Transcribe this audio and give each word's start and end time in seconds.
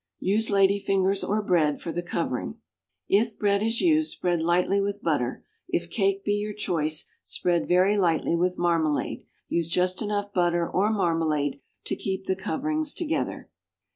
Use 0.17 0.49
lady 0.49 0.79
fingers 0.79 1.23
or 1.23 1.43
bread 1.43 1.79
for 1.79 1.91
the 1.91 2.01
covering. 2.01 2.55
If 3.07 3.37
bread 3.37 3.61
is 3.61 3.81
used, 3.81 4.11
spread 4.11 4.41
lightly 4.41 4.81
with 4.81 5.03
butter; 5.03 5.45
if 5.69 5.91
cake 5.91 6.23
be 6.25 6.33
your 6.33 6.55
choice, 6.55 7.05
spread 7.21 7.67
very 7.67 7.95
lightly 7.99 8.35
with 8.35 8.57
marmalade. 8.57 9.27
Use 9.47 9.69
just 9.69 10.01
enough 10.01 10.33
butter 10.33 10.67
or 10.67 10.89
marmalade 10.89 11.59
to 11.85 11.95
keep 11.95 12.25
the 12.25 12.35
coverings 12.35 12.95
together. 12.95 13.51